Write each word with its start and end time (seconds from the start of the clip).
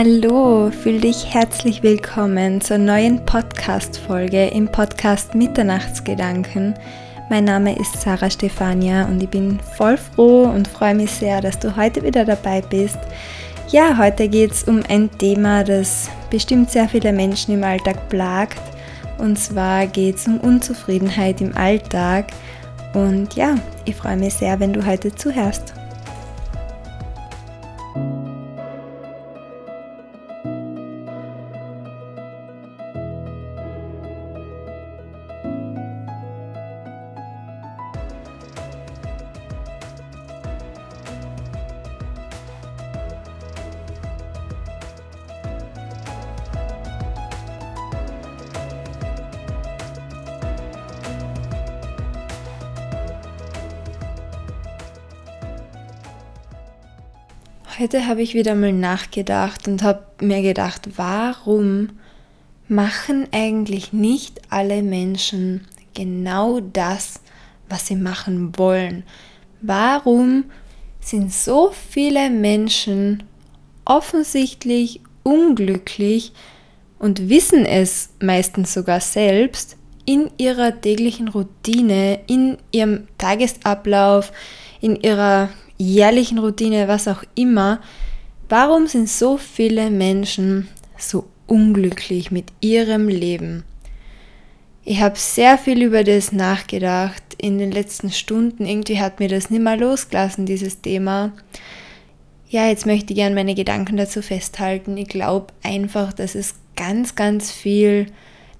Hallo, 0.00 0.70
fühl 0.70 1.00
dich 1.00 1.34
herzlich 1.34 1.82
willkommen 1.82 2.60
zur 2.60 2.78
neuen 2.78 3.24
Podcast-Folge 3.24 4.46
im 4.46 4.70
Podcast 4.70 5.34
Mitternachtsgedanken. 5.34 6.74
Mein 7.28 7.42
Name 7.42 7.76
ist 7.76 8.00
Sarah 8.00 8.30
Stefania 8.30 9.06
und 9.06 9.20
ich 9.20 9.28
bin 9.28 9.58
voll 9.58 9.96
froh 9.96 10.44
und 10.44 10.68
freue 10.68 10.94
mich 10.94 11.10
sehr, 11.10 11.40
dass 11.40 11.58
du 11.58 11.74
heute 11.74 12.04
wieder 12.04 12.24
dabei 12.24 12.60
bist. 12.60 13.00
Ja, 13.70 13.98
heute 13.98 14.28
geht 14.28 14.52
es 14.52 14.62
um 14.62 14.84
ein 14.88 15.10
Thema, 15.18 15.64
das 15.64 16.08
bestimmt 16.30 16.70
sehr 16.70 16.88
viele 16.88 17.12
Menschen 17.12 17.54
im 17.54 17.64
Alltag 17.64 18.08
plagt. 18.08 18.62
Und 19.18 19.36
zwar 19.36 19.88
geht 19.88 20.14
es 20.14 20.28
um 20.28 20.38
Unzufriedenheit 20.38 21.40
im 21.40 21.56
Alltag. 21.56 22.26
Und 22.94 23.34
ja, 23.34 23.56
ich 23.84 23.96
freue 23.96 24.16
mich 24.16 24.34
sehr, 24.34 24.60
wenn 24.60 24.72
du 24.72 24.86
heute 24.86 25.12
zuhörst. 25.12 25.74
Heute 57.88 58.06
habe 58.06 58.20
ich 58.20 58.34
wieder 58.34 58.54
mal 58.54 58.74
nachgedacht 58.74 59.66
und 59.66 59.82
habe 59.82 60.04
mir 60.20 60.42
gedacht, 60.42 60.90
warum 60.96 61.88
machen 62.68 63.26
eigentlich 63.32 63.94
nicht 63.94 64.42
alle 64.50 64.82
Menschen 64.82 65.66
genau 65.94 66.60
das, 66.60 67.22
was 67.66 67.86
sie 67.86 67.96
machen 67.96 68.58
wollen? 68.58 69.04
Warum 69.62 70.50
sind 71.00 71.32
so 71.32 71.72
viele 71.72 72.28
Menschen 72.28 73.22
offensichtlich 73.86 75.00
unglücklich 75.22 76.34
und 76.98 77.30
wissen 77.30 77.64
es 77.64 78.10
meistens 78.20 78.74
sogar 78.74 79.00
selbst 79.00 79.78
in 80.04 80.30
ihrer 80.36 80.78
täglichen 80.78 81.28
Routine, 81.28 82.20
in 82.26 82.58
ihrem 82.70 83.08
Tagesablauf, 83.16 84.30
in 84.82 84.94
ihrer 84.96 85.48
jährlichen 85.78 86.38
Routine, 86.38 86.88
was 86.88 87.08
auch 87.08 87.22
immer, 87.34 87.80
warum 88.48 88.86
sind 88.86 89.08
so 89.08 89.36
viele 89.36 89.90
Menschen 89.90 90.68
so 90.98 91.26
unglücklich 91.46 92.30
mit 92.30 92.46
ihrem 92.60 93.08
Leben? 93.08 93.64
Ich 94.84 95.00
habe 95.00 95.18
sehr 95.18 95.58
viel 95.58 95.82
über 95.82 96.02
das 96.02 96.32
nachgedacht 96.32 97.22
in 97.36 97.58
den 97.58 97.70
letzten 97.70 98.10
Stunden. 98.10 98.64
Irgendwie 98.64 98.98
hat 98.98 99.20
mir 99.20 99.28
das 99.28 99.50
nicht 99.50 99.62
mehr 99.62 99.76
losgelassen, 99.76 100.46
dieses 100.46 100.80
Thema. 100.80 101.32
Ja, 102.48 102.68
jetzt 102.68 102.86
möchte 102.86 103.12
ich 103.12 103.18
gerne 103.18 103.34
meine 103.34 103.54
Gedanken 103.54 103.98
dazu 103.98 104.22
festhalten. 104.22 104.96
Ich 104.96 105.08
glaube 105.08 105.48
einfach, 105.62 106.14
dass 106.14 106.34
es 106.34 106.54
ganz, 106.74 107.14
ganz 107.14 107.52
viel 107.52 108.06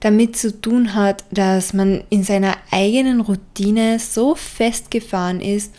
damit 0.00 0.36
zu 0.36 0.60
tun 0.60 0.94
hat, 0.94 1.25
dass 1.30 1.72
man 1.72 2.05
in 2.10 2.22
seiner 2.22 2.56
eigenen 2.70 3.20
Routine 3.20 3.98
so 3.98 4.34
festgefahren 4.34 5.41
ist, 5.41 5.75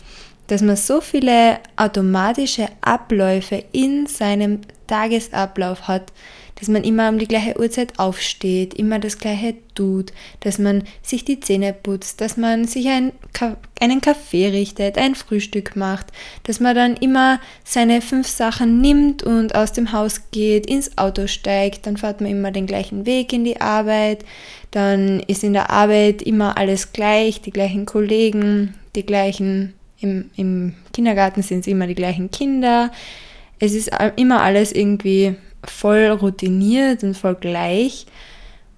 dass 0.50 0.62
man 0.62 0.74
so 0.74 1.00
viele 1.00 1.60
automatische 1.76 2.66
Abläufe 2.80 3.62
in 3.70 4.06
seinem 4.06 4.62
Tagesablauf 4.88 5.86
hat, 5.86 6.12
dass 6.56 6.66
man 6.68 6.82
immer 6.82 7.08
um 7.08 7.18
die 7.18 7.28
gleiche 7.28 7.56
Uhrzeit 7.56 8.00
aufsteht, 8.00 8.74
immer 8.74 8.98
das 8.98 9.18
gleiche 9.18 9.54
tut, 9.76 10.12
dass 10.40 10.58
man 10.58 10.82
sich 11.02 11.24
die 11.24 11.38
Zähne 11.38 11.72
putzt, 11.72 12.20
dass 12.20 12.36
man 12.36 12.66
sich 12.66 12.88
ein, 12.88 13.12
einen 13.80 14.00
Kaffee 14.00 14.48
richtet, 14.48 14.98
ein 14.98 15.14
Frühstück 15.14 15.76
macht, 15.76 16.08
dass 16.42 16.58
man 16.58 16.74
dann 16.74 16.96
immer 16.96 17.40
seine 17.62 18.02
fünf 18.02 18.26
Sachen 18.26 18.80
nimmt 18.80 19.22
und 19.22 19.54
aus 19.54 19.72
dem 19.72 19.92
Haus 19.92 20.30
geht, 20.32 20.66
ins 20.66 20.98
Auto 20.98 21.28
steigt, 21.28 21.86
dann 21.86 21.96
fährt 21.96 22.20
man 22.20 22.30
immer 22.30 22.50
den 22.50 22.66
gleichen 22.66 23.06
Weg 23.06 23.32
in 23.32 23.44
die 23.44 23.60
Arbeit, 23.60 24.24
dann 24.72 25.20
ist 25.20 25.44
in 25.44 25.52
der 25.52 25.70
Arbeit 25.70 26.22
immer 26.22 26.58
alles 26.58 26.92
gleich, 26.92 27.40
die 27.40 27.52
gleichen 27.52 27.86
Kollegen, 27.86 28.74
die 28.96 29.06
gleichen 29.06 29.74
im, 30.00 30.30
Im 30.36 30.74
Kindergarten 30.92 31.42
sind 31.42 31.60
es 31.60 31.66
immer 31.66 31.86
die 31.86 31.94
gleichen 31.94 32.30
Kinder. 32.30 32.90
Es 33.58 33.72
ist 33.74 33.90
immer 34.16 34.42
alles 34.42 34.72
irgendwie 34.72 35.36
voll 35.64 36.06
routiniert 36.06 37.02
und 37.02 37.16
voll 37.16 37.34
gleich. 37.34 38.06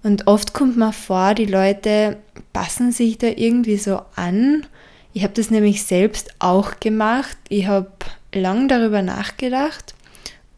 Und 0.03 0.27
oft 0.27 0.53
kommt 0.53 0.77
man 0.77 0.91
vor, 0.91 1.33
die 1.33 1.45
Leute 1.45 2.17
passen 2.51 2.91
sich 2.91 3.17
da 3.17 3.27
irgendwie 3.27 3.77
so 3.77 4.01
an. 4.15 4.65
Ich 5.13 5.23
habe 5.23 5.33
das 5.33 5.49
nämlich 5.49 5.83
selbst 5.83 6.33
auch 6.39 6.79
gemacht. 6.81 7.37
Ich 7.47 7.67
habe 7.67 7.91
lang 8.33 8.67
darüber 8.67 9.01
nachgedacht. 9.01 9.95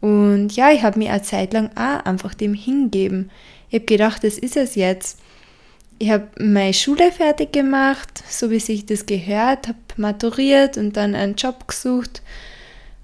Und 0.00 0.56
ja, 0.56 0.72
ich 0.72 0.82
habe 0.82 0.98
mir 0.98 1.12
eine 1.12 1.22
Zeit 1.22 1.52
lang 1.52 1.70
auch 1.76 2.04
einfach 2.04 2.34
dem 2.34 2.54
hingeben. 2.54 3.30
Ich 3.68 3.74
habe 3.76 3.86
gedacht, 3.86 4.24
das 4.24 4.38
ist 4.38 4.56
es 4.56 4.74
jetzt 4.74 5.18
ich 5.98 6.10
habe 6.10 6.28
meine 6.38 6.74
Schule 6.74 7.10
fertig 7.10 7.52
gemacht, 7.52 8.22
so 8.28 8.50
wie 8.50 8.60
sich 8.60 8.86
das 8.86 9.06
gehört, 9.06 9.68
habe 9.68 9.78
maturiert 9.96 10.76
und 10.76 10.96
dann 10.96 11.14
einen 11.14 11.36
Job 11.36 11.66
gesucht. 11.68 12.22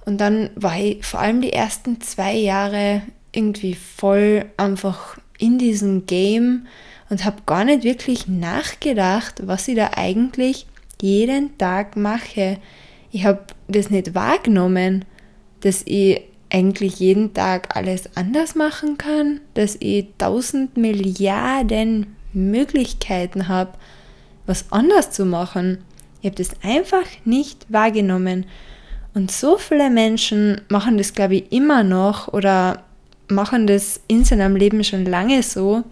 Und 0.05 0.21
dann 0.21 0.51
war 0.57 0.79
ich 0.79 1.05
vor 1.05 1.21
allem 1.21 1.41
die 1.41 1.53
ersten 1.53 2.01
zwei 2.01 2.35
Jahre 2.35 3.03
irgendwie 3.33 3.75
voll 3.75 4.45
einfach 4.57 5.19
in 5.39 5.59
diesem 5.59 6.07
Game 6.07 6.67
und 7.09 7.25
habe 7.25 7.43
gar 7.47 7.65
nicht 7.65 7.85
wirklich 7.85 8.29
nachgedacht, 8.29 9.47
was 9.47 9.69
ich 9.69 9.77
da 9.77 9.93
eigentlich 9.97 10.67
jeden 11.01 11.57
Tag 11.59 11.97
mache. 11.97 12.59
Ich 13.11 13.25
habe 13.25 13.43
das 13.69 13.91
nicht 13.91 14.15
wahrgenommen, 14.15 15.05
dass 15.61 15.83
ich 15.87 16.23
eigentlich 16.51 16.99
jeden 16.99 17.33
Tag 17.33 17.75
alles 17.77 18.17
anders 18.17 18.55
machen 18.55 18.99
kann, 18.99 19.41
dass 19.55 19.77
ich 19.81 20.07
tausend 20.19 20.77
Milliarden 20.77 22.17
Möglichkeiten 22.33 23.49
habe, 23.49 23.73
was 24.47 24.71
anders 24.71 25.11
zu 25.11 25.25
machen. 25.25 25.79
Ich 26.21 26.27
habe 26.27 26.37
das 26.37 26.51
einfach 26.63 27.07
nicht 27.25 27.67
wahrgenommen. 27.69 28.47
Und 29.15 29.31
so 29.31 29.59
viele 29.59 29.91
Menschen 29.91 30.61
machen 30.69 30.97
das, 30.97 31.15
glaube 31.15 31.37
ich, 31.37 31.53
immer 31.53 31.85
noch 31.85 32.29
oder 32.29 32.83
machen 33.29 33.67
das 33.67 34.01
in 34.09 34.25
seinem 34.25 34.57
Leben 34.57 34.83
schon 34.85 35.05
lange 35.05 35.43
so. 35.43 35.85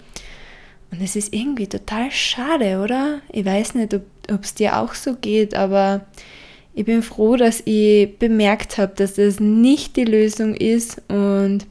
Und 0.90 1.00
es 1.02 1.16
ist 1.16 1.32
irgendwie 1.32 1.66
total 1.66 2.10
schade, 2.10 2.80
oder? 2.80 3.20
Ich 3.30 3.44
weiß 3.44 3.74
nicht, 3.74 3.94
ob 3.94 4.42
es 4.42 4.54
dir 4.54 4.78
auch 4.78 4.94
so 4.94 5.14
geht, 5.14 5.54
aber 5.54 6.06
ich 6.74 6.84
bin 6.84 7.02
froh, 7.02 7.36
dass 7.36 7.62
ich 7.64 8.18
bemerkt 8.18 8.78
habe, 8.78 8.92
dass 8.96 9.14
das 9.14 9.40
nicht 9.40 9.96
die 9.96 10.04
Lösung 10.04 10.54
ist 10.54 11.02
und 11.08 11.66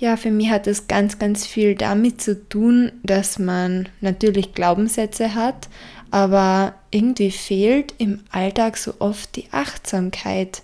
ja, 0.00 0.16
für 0.16 0.30
mich 0.30 0.48
hat 0.48 0.66
das 0.66 0.88
ganz, 0.88 1.18
ganz 1.18 1.46
viel 1.46 1.74
damit 1.74 2.22
zu 2.22 2.48
tun, 2.48 2.90
dass 3.02 3.38
man 3.38 3.86
natürlich 4.00 4.54
Glaubenssätze 4.54 5.34
hat, 5.34 5.68
aber 6.10 6.74
irgendwie 6.90 7.30
fehlt 7.30 7.94
im 7.98 8.20
Alltag 8.32 8.78
so 8.78 8.94
oft 8.98 9.36
die 9.36 9.44
Achtsamkeit. 9.52 10.62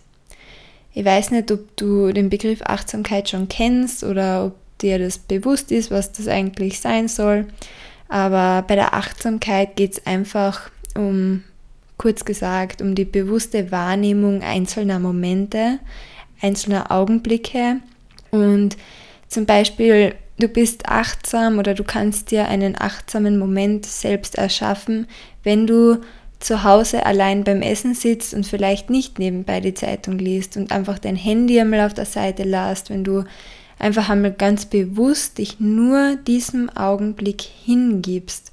Ich 0.95 1.05
weiß 1.05 1.33
nicht, 1.33 1.53
ob 1.53 1.77
du 1.77 2.13
den 2.13 2.31
Begriff 2.31 2.63
Achtsamkeit 2.63 3.29
schon 3.29 3.47
kennst 3.47 4.05
oder 4.05 4.47
ob 4.47 4.55
dir 4.81 4.99
das 4.99 5.19
bewusst 5.19 5.71
ist, 5.71 5.91
was 5.91 6.13
das 6.13 6.29
eigentlich 6.29 6.81
sein 6.81 7.07
soll. 7.07 7.47
Aber 8.09 8.67
bei 8.67 8.75
der 8.75 8.95
Achtsamkeit 8.95 9.77
geht 9.77 9.93
es 9.93 10.07
einfach 10.07 10.71
um, 10.97 11.45
kurz 11.99 12.25
gesagt, 12.25 12.81
um 12.81 12.95
die 12.95 13.05
bewusste 13.05 13.71
Wahrnehmung 13.71 14.43
einzelner 14.43 14.99
Momente, 14.99 15.79
einzelner 16.41 16.91
Augenblicke 16.91 17.81
und 18.31 18.79
zum 19.29 19.47
Beispiel, 19.47 20.15
du 20.39 20.49
bist 20.49 20.87
achtsam 20.87 21.59
oder 21.59 21.75
du 21.75 21.85
kannst 21.85 22.31
dir 22.31 22.49
einen 22.49 22.75
achtsamen 22.79 23.39
Moment 23.39 23.87
selbst 23.87 24.37
erschaffen, 24.37 25.07
wenn 25.43 25.67
du 25.67 26.01
zu 26.39 26.65
Hause 26.65 27.07
allein 27.07 27.45
beim 27.45 27.63
Essen 27.63 27.95
sitzt 27.95 28.35
und 28.35 28.47
vielleicht 28.47 28.91
nicht 28.91 29.19
nebenbei 29.19 29.61
die 29.61 29.75
Zeitung 29.75 30.19
liest 30.19 30.57
und 30.57 30.71
einfach 30.71 30.99
dein 30.99 31.17
Handy 31.17 31.59
einmal 31.59 31.81
auf 31.81 31.95
der 31.95 32.05
Seite 32.05 32.43
lässt, 32.45 32.91
wenn 32.91 33.05
du 33.05 33.25
einfach 33.79 34.09
einmal 34.11 34.33
ganz 34.33 34.67
bewusst 34.67 35.39
dich 35.39 35.61
nur 35.61 36.17
diesem 36.17 36.69
Augenblick 36.71 37.41
hingibst. 37.41 38.53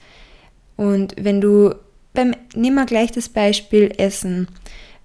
Und 0.77 1.15
wenn 1.17 1.41
du 1.41 1.75
beim, 2.13 2.33
nimm 2.55 2.75
mal 2.75 2.85
gleich 2.85 3.11
das 3.11 3.29
Beispiel 3.29 3.93
Essen, 3.97 4.47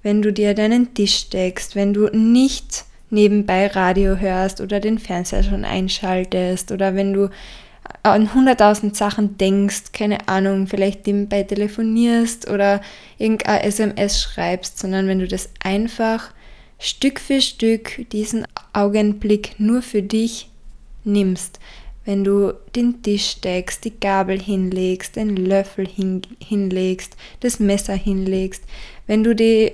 wenn 0.02 0.22
du 0.22 0.32
dir 0.32 0.54
deinen 0.54 0.94
Tisch 0.94 1.28
deckst, 1.30 1.74
wenn 1.74 1.92
du 1.92 2.06
nicht 2.16 2.84
nebenbei 3.10 3.68
Radio 3.68 4.16
hörst 4.16 4.60
oder 4.60 4.80
den 4.80 4.98
Fernseher 4.98 5.42
schon 5.42 5.64
einschaltest 5.64 6.72
oder 6.72 6.94
wenn 6.94 7.12
du 7.12 7.30
an 8.02 8.34
hunderttausend 8.34 8.96
Sachen 8.96 9.38
denkst, 9.38 9.92
keine 9.92 10.28
Ahnung, 10.28 10.66
vielleicht 10.66 11.06
nebenbei 11.06 11.42
telefonierst 11.42 12.48
oder 12.48 12.80
irgendein 13.18 13.62
SMS 13.62 14.22
schreibst, 14.22 14.78
sondern 14.78 15.06
wenn 15.06 15.18
du 15.18 15.28
das 15.28 15.50
einfach 15.62 16.32
Stück 16.78 17.18
für 17.18 17.40
Stück 17.40 18.06
diesen 18.12 18.46
Augenblick 18.72 19.58
nur 19.58 19.82
für 19.82 20.02
dich 20.02 20.48
nimmst. 21.04 21.58
Wenn 22.04 22.24
du 22.24 22.54
den 22.74 23.02
Tisch 23.02 23.40
deckst, 23.40 23.84
die 23.84 23.98
Gabel 23.98 24.40
hinlegst, 24.40 25.16
den 25.16 25.36
Löffel 25.36 25.86
hin, 25.86 26.22
hinlegst, 26.42 27.16
das 27.40 27.60
Messer 27.60 27.94
hinlegst, 27.94 28.62
wenn 29.06 29.24
du 29.24 29.34
die, 29.34 29.72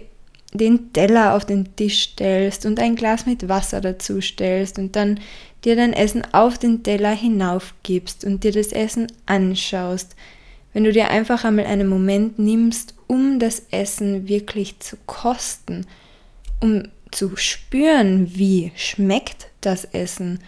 den 0.55 0.93
Teller 0.93 1.35
auf 1.35 1.45
den 1.45 1.75
Tisch 1.77 2.05
stellst 2.13 2.65
und 2.65 2.79
ein 2.79 2.95
Glas 2.95 3.27
mit 3.27 3.49
Wasser 3.49 3.81
dazu 3.81 4.21
stellst 4.21 4.79
und 4.79 4.95
dann 4.95 5.21
dir 5.65 5.75
dein 5.75 5.93
Essen 5.93 6.23
auf 6.33 6.59
den 6.59 6.83
Teller 6.83 7.13
hinaufgibst 7.13 8.25
und 8.25 8.45
dir 8.45 8.53
das 8.53 8.69
Essen 8.69 9.09
anschaust, 9.27 10.15
wenn 10.73 10.85
du 10.85 10.93
dir 10.93 11.11
einfach 11.11 11.45
einmal 11.45 11.67
einen 11.67 11.89
Moment 11.89 12.39
nimmst, 12.39 12.95
um 13.09 13.39
das 13.39 13.63
Essen 13.71 14.29
wirklich 14.29 14.79
zu 14.79 14.97
kosten, 15.07 15.87
um 16.61 16.85
zu 17.11 17.37
spüren, 17.37 18.35
wie 18.35 18.73
schmeckt 18.77 19.49
das 19.61 19.85
Essen. 19.85 20.41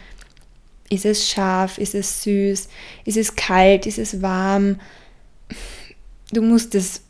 Ist 0.88 1.05
es 1.05 1.29
scharf? 1.29 1.79
Ist 1.79 1.94
es 1.94 2.23
süß? 2.23 2.69
Ist 3.05 3.17
es 3.17 3.35
kalt? 3.35 3.87
Ist 3.87 3.99
es 3.99 4.23
warm? 4.23 4.81
Du 6.32 6.43
musst 6.43 6.75
es 6.75 7.02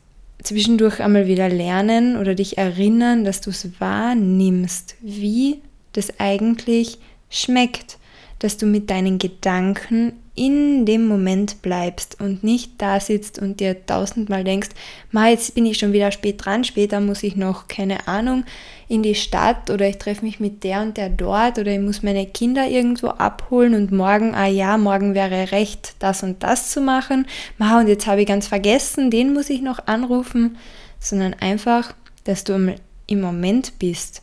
zwischendurch 0.43 1.01
einmal 1.01 1.27
wieder 1.27 1.49
lernen 1.49 2.17
oder 2.17 2.35
dich 2.35 2.59
erinnern, 2.59 3.25
dass 3.25 3.41
du 3.41 3.51
es 3.51 3.81
wahrnimmst, 3.81 4.97
wie 5.01 5.61
das 5.93 6.21
eigentlich 6.21 6.99
schmeckt, 7.31 7.99
dass 8.39 8.57
du 8.57 8.67
mit 8.67 8.91
deinen 8.91 9.19
Gedanken 9.19 10.13
in 10.37 10.85
dem 10.85 11.09
Moment 11.09 11.63
bleibst 11.63 12.21
und 12.21 12.45
nicht 12.45 12.73
da 12.79 13.01
sitzt 13.01 13.39
und 13.39 13.59
dir 13.59 13.87
tausendmal 13.87 14.45
denkst, 14.45 14.69
ma, 15.11 15.29
jetzt 15.29 15.55
bin 15.55 15.67
ich 15.67 15.79
schon 15.79 15.95
wieder 15.95 16.13
spät 16.13 16.45
dran, 16.45 16.63
später 16.63 17.01
muss 17.01 17.23
ich 17.23 17.37
noch, 17.37 17.69
keine 17.69 18.07
Ahnung, 18.07 18.45
in 18.87 19.03
die 19.03 19.15
Stadt 19.15 19.71
oder 19.71 19.89
ich 19.89 19.99
treffe 19.99 20.25
mich 20.25 20.39
mit 20.39 20.63
der 20.63 20.83
und 20.83 20.97
der 20.99 21.09
dort 21.09 21.59
oder 21.59 21.73
ich 21.73 21.81
muss 21.81 22.03
meine 22.03 22.27
Kinder 22.27 22.69
irgendwo 22.69 23.09
abholen 23.09 23.75
und 23.75 23.91
morgen, 23.91 24.35
ah 24.35 24.47
ja, 24.47 24.77
morgen 24.77 25.15
wäre 25.15 25.51
recht, 25.53 25.95
das 25.99 26.23
und 26.23 26.43
das 26.43 26.71
zu 26.71 26.83
machen, 26.83 27.27
ma, 27.57 27.81
und 27.81 27.89
jetzt 27.89 28.07
habe 28.07 28.21
ich 28.21 28.29
ganz 28.29 28.47
vergessen, 28.47 29.11
den 29.11 29.33
muss 29.33 29.51
ich 29.51 29.63
noch 29.63 29.87
anrufen, 29.87 30.59
sondern 31.01 31.35
einfach, 31.35 31.95
dass 32.25 32.45
du 32.45 32.77
im 33.07 33.21
Moment 33.21 33.79
bist, 33.79 34.23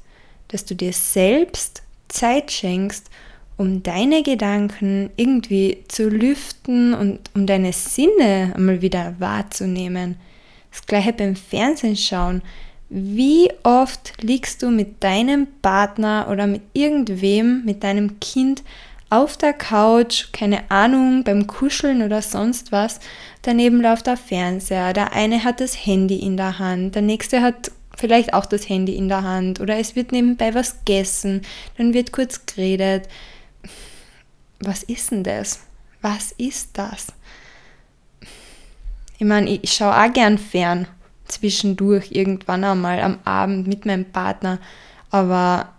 dass 0.49 0.63
du 0.63 0.75
dir 0.75 0.93
selbst 0.93 1.81
Zeit 2.07 2.51
schenkst 2.51 3.09
um 3.63 3.81
deine 3.81 4.23
Gedanken 4.23 5.09
irgendwie 5.15 5.85
zu 5.87 6.09
lüften 6.09 6.93
und 6.93 7.19
um 7.33 7.47
deine 7.47 7.71
Sinne 7.71 8.51
einmal 8.53 8.81
wieder 8.81 9.15
wahrzunehmen. 9.19 10.17
Das 10.69 10.85
gleiche 10.85 11.13
beim 11.13 11.37
Fernsehen 11.37 11.95
schauen. 11.95 12.41
Wie 12.89 13.49
oft 13.63 14.21
liegst 14.21 14.61
du 14.61 14.69
mit 14.69 15.01
deinem 15.01 15.47
Partner 15.61 16.27
oder 16.29 16.45
mit 16.45 16.61
irgendwem, 16.73 17.63
mit 17.63 17.83
deinem 17.83 18.19
Kind 18.19 18.63
auf 19.09 19.37
der 19.37 19.53
Couch, 19.53 20.33
keine 20.33 20.69
Ahnung, 20.69 21.23
beim 21.23 21.47
Kuscheln 21.47 22.01
oder 22.01 22.21
sonst 22.21 22.73
was, 22.73 22.99
daneben 23.43 23.81
läuft 23.81 24.07
der 24.07 24.17
Fernseher, 24.17 24.91
der 24.91 25.13
eine 25.13 25.45
hat 25.45 25.61
das 25.61 25.85
Handy 25.85 26.17
in 26.17 26.35
der 26.35 26.59
Hand, 26.59 26.95
der 26.95 27.01
nächste 27.01 27.41
hat 27.41 27.71
vielleicht 27.95 28.33
auch 28.33 28.45
das 28.45 28.67
Handy 28.67 28.95
in 28.95 29.07
der 29.07 29.23
Hand 29.23 29.61
oder 29.61 29.77
es 29.77 29.95
wird 29.95 30.11
nebenbei 30.11 30.53
was 30.53 30.79
gegessen, 30.79 31.43
dann 31.77 31.93
wird 31.93 32.11
kurz 32.11 32.45
geredet 32.45 33.07
was 34.65 34.83
ist 34.83 35.11
denn 35.11 35.23
das? 35.23 35.61
Was 36.01 36.33
ist 36.33 36.71
das? 36.73 37.07
Ich 39.17 39.25
meine, 39.25 39.49
ich 39.49 39.73
schaue 39.73 39.95
auch 39.95 40.11
gern 40.13 40.37
fern 40.37 40.87
zwischendurch 41.25 42.11
irgendwann 42.11 42.63
einmal 42.63 43.01
am 43.01 43.19
Abend 43.23 43.67
mit 43.67 43.85
meinem 43.85 44.05
Partner, 44.05 44.59
aber 45.09 45.69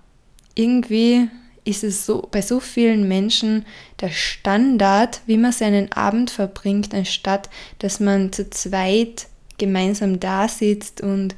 irgendwie 0.55 1.29
ist 1.65 1.85
es 1.85 2.07
so 2.07 2.29
bei 2.31 2.43
so 2.43 2.61
vielen 2.61 3.09
Menschen 3.09 3.65
der 4.01 4.11
Standard, 4.11 5.21
wie 5.27 5.37
man 5.37 5.53
seinen 5.53 5.93
Abend 5.93 6.31
verbringt, 6.31 6.95
anstatt 6.95 7.49
dass 7.79 8.01
man 8.01 8.33
zu 8.33 8.49
zweit 8.51 9.27
gemeinsam 9.59 10.21
da 10.21 10.49
sitzt 10.49 11.01
und 11.01 11.35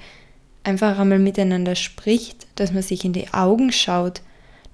einfach 0.65 0.99
einmal 0.99 1.21
miteinander 1.21 1.77
spricht, 1.77 2.47
dass 2.57 2.73
man 2.73 2.83
sich 2.83 3.05
in 3.05 3.13
die 3.13 3.33
Augen 3.33 3.71
schaut, 3.71 4.21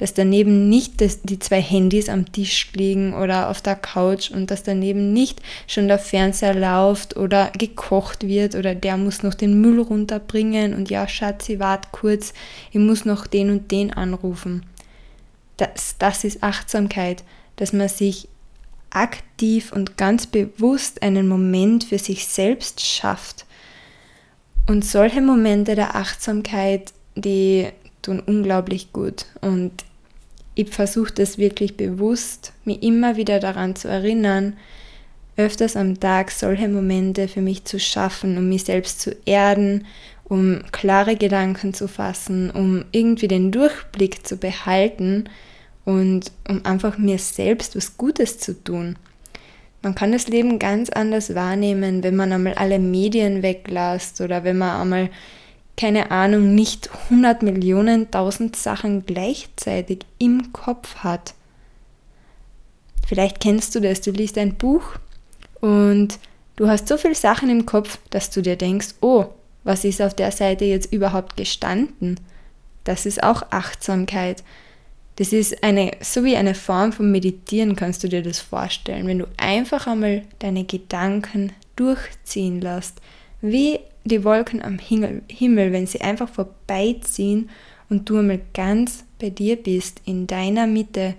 dass 0.03 0.15
daneben 0.15 0.69
nicht 0.69 0.95
die 0.99 1.39
zwei 1.39 1.63
Handys 1.63 2.09
am 2.09 2.33
Tisch 2.33 2.73
liegen 2.75 3.15
oder 3.15 3.49
auf 3.49 3.63
der 3.63 3.77
Couch 3.77 4.33
und 4.33 4.51
dass 4.51 4.65
daneben 4.65 5.13
nicht 5.13 5.41
schon 5.69 5.87
der 5.87 6.01
Fernseher 6.01 6.57
läuft 6.57 7.17
oder 7.17 7.53
gekocht 7.57 8.27
wird 8.27 8.57
oder 8.57 8.75
der 8.75 8.97
muss 8.97 9.23
noch 9.23 9.35
den 9.35 9.61
Müll 9.61 9.81
runterbringen 9.81 10.75
und 10.75 10.91
ja, 10.91 11.07
Schatzi, 11.07 11.61
wart 11.61 11.93
kurz, 11.93 12.35
ich 12.73 12.81
muss 12.81 13.05
noch 13.05 13.29
den 13.29 13.49
und 13.51 13.71
den 13.71 13.93
anrufen. 13.93 14.67
Das, 15.57 15.95
das 16.01 16.25
ist 16.25 16.43
Achtsamkeit, 16.43 17.23
dass 17.55 17.73
man 17.73 17.89
sich 17.89 18.27
aktiv 18.91 19.71
und 19.71 19.99
ganz 19.99 20.27
bewusst 20.27 21.01
einen 21.01 21.29
Moment 21.29 21.85
für 21.85 21.99
sich 22.01 22.27
selbst 22.27 22.85
schafft. 22.85 23.47
Und 24.67 24.85
solche 24.85 25.21
Momente 25.21 25.77
der 25.77 25.95
Achtsamkeit, 25.95 26.93
die 27.15 27.69
tun 28.03 28.19
unglaublich 28.19 28.93
gut. 28.93 29.27
Und 29.41 29.71
ich 30.55 30.71
versuche 30.71 31.13
das 31.13 31.39
wirklich 31.39 31.77
bewusst, 31.77 32.53
mich 32.65 32.83
immer 32.83 33.17
wieder 33.17 33.41
daran 33.41 33.75
zu 33.75 33.89
erinnern, 33.89 34.55
öfters 35.37 35.77
am 35.77 35.99
Tag 35.99 36.31
solche 36.31 36.69
Momente 36.69 37.27
für 37.27 37.41
mich 37.41 37.65
zu 37.65 37.81
schaffen, 37.81 38.37
um 38.37 38.49
mich 38.49 38.65
selbst 38.65 39.01
zu 39.01 39.17
erden, 39.25 39.87
um 40.25 40.61
klare 40.73 41.17
Gedanken 41.17 41.75
zu 41.75 41.89
fassen, 41.89 42.51
um 42.51 42.85
irgendwie 42.93 43.29
den 43.29 43.51
Durchblick 43.51 44.27
zu 44.27 44.37
behalten 44.37 45.29
und 45.85 46.33
um 46.49 46.65
einfach 46.65 46.99
mir 46.99 47.19
selbst 47.19 47.77
was 47.77 47.97
Gutes 47.97 48.39
zu 48.39 48.63
tun. 48.63 48.97
Man 49.83 49.95
kann 49.95 50.13
das 50.13 50.29
Leben 50.29 50.59
ganz 50.59 50.91
anders 50.91 51.35
wahrnehmen, 51.35 52.05
wenn 52.05 52.15
man 52.15 52.33
einmal 52.33 52.55
alle 52.55 52.79
Medien 52.79 53.43
weglässt 53.43 54.21
oder 54.21 54.45
wenn 54.45 54.59
man 54.59 54.81
einmal 54.81 55.11
keine 55.77 56.11
Ahnung, 56.11 56.55
nicht 56.55 56.91
100 57.05 57.43
Millionen, 57.43 58.11
tausend 58.11 58.57
Sachen 58.57 59.07
gleichzeitig 59.07 60.01
im 60.19 60.53
Kopf 60.53 60.97
hat. 60.97 61.35
Vielleicht 63.07 63.41
kennst 63.41 63.75
du 63.75 63.81
das, 63.81 64.01
du 64.01 64.11
liest 64.11 64.39
ein 64.39 64.55
Buch 64.55 64.83
und 65.61 66.19
du 66.57 66.69
hast 66.69 66.89
so 66.89 66.97
viele 66.97 67.15
Sachen 67.15 67.51
im 67.51 67.67
Kopf, 67.67 67.99
dass 68.11 68.31
du 68.31 68.43
dir 68.43 68.57
denkst, 68.57 68.95
oh, 69.01 69.27
was 69.65 69.85
ist 69.85 70.03
auf 70.03 70.15
der 70.15 70.33
Seite 70.33 70.65
jetzt 70.65 70.93
überhaupt 70.93 71.37
gestanden? 71.37 72.19
Das 72.85 73.07
ist 73.07 73.23
auch 73.23 73.43
Achtsamkeit. 73.51 74.43
Das 75.17 75.33
ist 75.33 75.63
eine, 75.63 75.93
so 76.01 76.25
wie 76.25 76.37
eine 76.37 76.55
Form 76.55 76.93
von 76.93 77.11
Meditieren, 77.13 77.77
kannst 77.77 78.03
du 78.03 78.09
dir 78.09 78.23
das 78.23 78.41
vorstellen, 78.41 79.07
wenn 79.07 79.19
du 79.19 79.29
einfach 79.37 79.87
einmal 79.87 80.23
deine 80.39 80.65
Gedanken 80.65 81.53
durchziehen 81.77 82.61
lässt, 82.61 83.01
wie 83.41 83.79
die 84.05 84.25
Wolken 84.25 84.63
am 84.63 84.79
Himmel, 84.79 85.23
wenn 85.73 85.87
sie 85.87 86.01
einfach 86.01 86.29
vorbeiziehen 86.29 87.51
und 87.89 88.09
du 88.09 88.19
einmal 88.19 88.41
ganz 88.55 89.05
bei 89.21 89.31
dir 89.31 89.57
bist, 89.57 90.01
in 90.05 90.27
deiner 90.27 90.67
Mitte, 90.67 91.15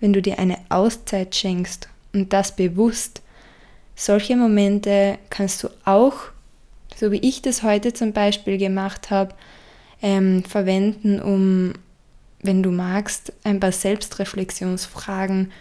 wenn 0.00 0.12
du 0.12 0.20
dir 0.20 0.38
eine 0.38 0.58
Auszeit 0.68 1.34
schenkst 1.34 1.88
und 2.12 2.32
das 2.32 2.54
bewusst. 2.54 3.22
Solche 3.94 4.36
Momente 4.36 5.18
kannst 5.30 5.62
du 5.62 5.68
auch, 5.84 6.14
so 6.96 7.12
wie 7.12 7.20
ich 7.20 7.40
das 7.40 7.62
heute 7.62 7.92
zum 7.92 8.12
Beispiel 8.12 8.58
gemacht 8.58 9.10
habe, 9.10 9.34
ähm, 10.02 10.42
verwenden, 10.44 11.20
um, 11.20 11.72
wenn 12.42 12.62
du 12.62 12.70
magst, 12.70 13.32
ein 13.44 13.60
paar 13.60 13.72
Selbstreflexionsfragen 13.72 15.52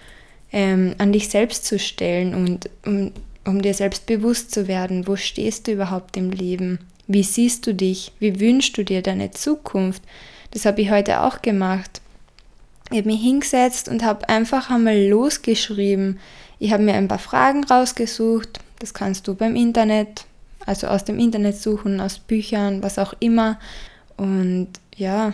ähm, 0.52 0.96
an 0.98 1.14
dich 1.14 1.30
selbst 1.30 1.66
zu 1.66 1.78
stellen 1.78 2.34
und 2.34 2.70
um 2.86 3.12
um 3.46 3.62
dir 3.62 3.74
selbst 3.74 4.06
bewusst 4.06 4.52
zu 4.52 4.68
werden, 4.68 5.08
wo 5.08 5.16
stehst 5.16 5.68
du 5.68 5.74
überhaupt 5.74 6.18
im 6.18 6.32
Leben? 6.32 6.80
Wie 7.08 7.24
siehst 7.24 7.68
du 7.68 7.74
dich? 7.74 8.12
Wie 8.20 8.40
wünschst 8.40 8.78
du 8.78 8.84
dir 8.84 9.02
deine 9.02 9.32
Zukunft? 9.32 10.04
Das 10.52 10.66
habe 10.66 10.82
ich 10.82 10.92
heute 10.92 11.22
auch 11.22 11.42
gemacht. 11.42 12.02
Ich 12.92 12.98
habe 12.98 13.08
mich 13.08 13.22
hingesetzt 13.22 13.88
und 13.88 14.04
habe 14.04 14.28
einfach 14.30 14.70
einmal 14.70 15.08
losgeschrieben. 15.08 16.20
Ich 16.60 16.72
habe 16.72 16.84
mir 16.84 16.94
ein 16.94 17.08
paar 17.08 17.20
Fragen 17.20 17.64
rausgesucht. 17.64 18.60
Das 18.80 18.94
kannst 18.94 19.28
du 19.28 19.36
beim 19.36 19.56
Internet, 19.56 20.26
also 20.66 20.88
aus 20.88 21.06
dem 21.06 21.20
Internet 21.20 21.58
suchen, 21.58 22.00
aus 22.02 22.20
Büchern, 22.20 22.84
was 22.84 23.00
auch 23.00 23.14
immer. 23.20 23.60
Und 24.18 24.70
ja, 24.96 25.34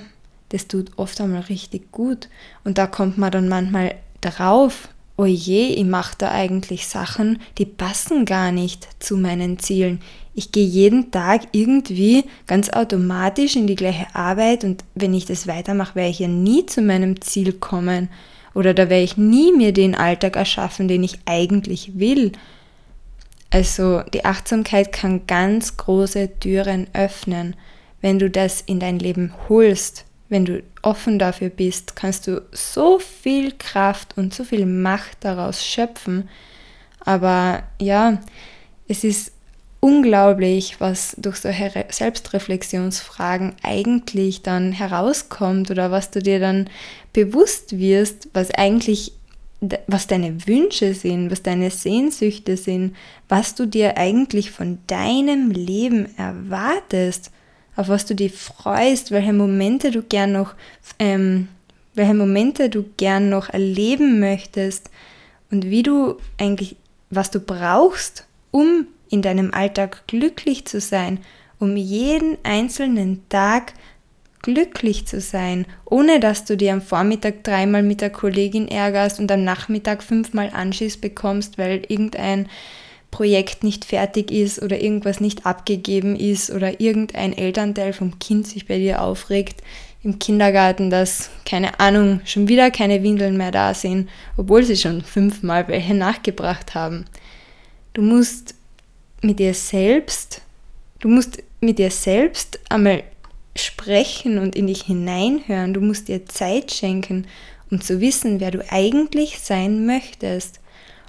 das 0.50 0.68
tut 0.68 0.92
oft 0.98 1.20
einmal 1.20 1.42
richtig 1.42 1.92
gut. 1.92 2.30
Und 2.64 2.78
da 2.78 2.88
kommt 2.88 3.18
man 3.18 3.32
dann 3.32 3.50
manchmal 3.50 3.96
drauf, 4.22 4.90
oje, 5.18 5.74
ich 5.76 5.86
mache 5.86 6.16
da 6.18 6.32
eigentlich 6.32 6.88
Sachen, 6.88 7.40
die 7.58 7.66
passen 7.66 8.26
gar 8.26 8.52
nicht 8.52 8.88
zu 9.00 9.18
meinen 9.18 9.60
Zielen. 9.60 10.00
Ich 10.36 10.52
gehe 10.52 10.66
jeden 10.66 11.10
Tag 11.10 11.48
irgendwie 11.52 12.24
ganz 12.46 12.70
automatisch 12.70 13.56
in 13.56 13.66
die 13.66 13.76
gleiche 13.76 14.06
Arbeit 14.14 14.64
und 14.64 14.84
wenn 14.94 15.16
ich 15.16 15.26
das 15.26 15.48
weitermache, 15.48 15.96
werde 15.96 16.12
ich 16.12 16.20
ja 16.20 16.28
nie 16.28 16.66
zu 16.68 16.82
meinem 16.82 17.20
Ziel 17.22 17.54
kommen 17.54 18.10
oder 18.54 18.74
da 18.74 18.90
werde 18.90 19.04
ich 19.04 19.18
nie 19.18 19.52
mir 19.52 19.74
den 19.74 19.96
Alltag 19.96 20.36
erschaffen, 20.36 20.88
den 20.88 21.04
ich 21.04 21.20
eigentlich 21.26 22.00
will. 22.00 22.32
Also 23.50 24.02
die 24.14 24.26
Achtsamkeit 24.26 24.92
kann 24.92 25.26
ganz 25.26 25.78
große 25.78 26.40
Türen 26.40 26.88
öffnen, 26.94 27.56
wenn 28.02 28.20
du 28.20 28.30
das 28.30 28.62
in 28.62 28.80
dein 28.80 29.00
Leben 29.00 29.34
holst, 29.50 30.06
wenn 30.30 30.46
du 30.46 30.64
offen 30.82 31.20
dafür 31.20 31.50
bist, 31.50 31.96
kannst 31.96 32.28
du 32.28 32.42
so 32.52 33.00
viel 33.00 33.54
Kraft 33.58 34.18
und 34.18 34.34
so 34.34 34.44
viel 34.44 34.66
Macht 34.66 35.18
daraus 35.22 35.66
schöpfen. 35.66 36.30
Aber 37.00 37.64
ja, 37.80 38.20
es 38.88 39.04
ist 39.04 39.32
unglaublich, 39.80 40.80
was 40.80 41.16
durch 41.18 41.38
solche 41.38 41.86
Selbstreflexionsfragen 41.90 43.56
eigentlich 43.64 44.42
dann 44.42 44.72
herauskommt 44.72 45.72
oder 45.72 45.92
was 45.92 46.12
du 46.12 46.22
dir 46.22 46.40
dann 46.40 46.70
bewusst 47.14 47.78
wirst, 47.78 48.30
was 48.34 48.52
eigentlich 48.52 49.14
was 49.88 50.06
deine 50.06 50.46
Wünsche 50.46 50.94
sind, 50.94 51.32
was 51.32 51.42
deine 51.42 51.72
Sehnsüchte 51.72 52.58
sind, 52.58 52.96
was 53.28 53.56
du 53.56 53.66
dir 53.66 53.98
eigentlich 53.98 54.52
von 54.52 54.78
deinem 54.86 55.50
Leben 55.50 56.16
erwartest, 56.18 57.32
auf 57.78 57.88
was 57.88 58.06
du 58.06 58.16
dich 58.16 58.34
freust, 58.34 59.12
welche 59.12 59.32
Momente 59.32 59.92
du 59.92 60.02
gern 60.02 60.34
noch, 60.34 60.56
ähm, 61.00 61.48
welche 61.94 62.16
Momente 62.16 62.70
du 62.70 62.84
gern 62.98 63.30
noch 63.30 63.50
erleben 63.50 64.20
möchtest 64.20 64.90
und 65.52 65.66
wie 65.66 65.84
du 65.84 66.18
eigentlich, 66.38 66.76
was 67.10 67.32
du 67.32 67.40
brauchst, 67.40 68.26
um 68.52 68.88
in 69.10 69.22
deinem 69.22 69.54
Alltag 69.54 70.06
glücklich 70.08 70.66
zu 70.66 70.82
sein, 70.82 71.20
um 71.60 71.78
jeden 71.78 72.38
einzelnen 72.44 73.22
Tag 73.30 73.74
glücklich 74.42 75.06
zu 75.08 75.22
sein, 75.22 75.66
ohne 75.86 76.20
dass 76.20 76.46
du 76.46 76.58
dir 76.58 76.74
am 76.74 76.82
Vormittag 76.82 77.44
dreimal 77.44 77.84
mit 77.84 78.02
der 78.02 78.10
Kollegin 78.10 78.68
ärgerst 78.68 79.20
und 79.20 79.32
am 79.32 79.44
Nachmittag 79.44 80.04
fünfmal 80.04 80.52
Anschiss 80.54 80.98
bekommst, 80.98 81.58
weil 81.58 81.84
irgendein 81.88 82.48
Projekt 83.18 83.64
nicht 83.64 83.84
fertig 83.84 84.30
ist 84.30 84.62
oder 84.62 84.80
irgendwas 84.80 85.20
nicht 85.20 85.48
abgegeben 85.48 86.16
ist 86.16 86.52
oder 86.52 86.80
irgendein 86.80 87.36
Elternteil 87.36 87.92
vom 87.92 88.20
Kind 88.20 88.46
sich 88.46 88.68
bei 88.68 88.78
dir 88.78 89.02
aufregt 89.02 89.64
im 90.04 90.20
Kindergarten, 90.20 90.92
dass, 90.92 91.32
keine 91.44 91.80
Ahnung, 91.80 92.22
schon 92.26 92.48
wieder 92.48 92.70
keine 92.70 93.02
Windeln 93.02 93.36
mehr 93.36 93.50
da 93.50 93.74
sind, 93.74 94.08
obwohl 94.38 94.62
sie 94.64 94.78
schon 94.78 95.02
fünfmal 95.02 95.68
welche 95.68 95.96
nachgebracht 95.96 96.76
haben. 96.76 97.06
Du 97.94 98.04
musst 98.04 98.54
mit 99.24 99.40
dir 99.40 99.56
selbst, 99.56 100.44
du 101.00 101.08
musst 101.08 101.42
mit 101.60 101.80
dir 101.80 101.90
selbst 101.90 102.60
einmal 102.70 103.02
sprechen 103.56 104.38
und 104.38 104.56
in 104.56 104.68
dich 104.68 104.84
hineinhören. 104.84 105.74
Du 105.74 105.82
musst 105.82 106.08
dir 106.08 106.28
Zeit 106.28 106.72
schenken, 106.72 107.26
um 107.72 107.82
zu 107.82 108.00
wissen, 108.00 108.40
wer 108.40 108.52
du 108.52 108.64
eigentlich 108.72 109.40
sein 109.40 109.88
möchtest. 109.88 110.60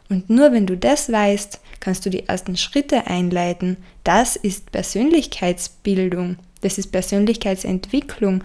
Und 0.08 0.30
nur 0.30 0.52
wenn 0.52 0.64
du 0.64 0.74
das 0.74 1.12
weißt, 1.12 1.60
kannst 1.80 2.04
du 2.06 2.10
die 2.10 2.28
ersten 2.28 2.56
Schritte 2.56 3.06
einleiten. 3.06 3.76
Das 4.04 4.36
ist 4.36 4.72
Persönlichkeitsbildung, 4.72 6.36
das 6.60 6.78
ist 6.78 6.92
Persönlichkeitsentwicklung. 6.92 8.42